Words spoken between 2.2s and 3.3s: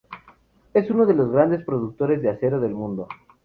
de acero del mundo.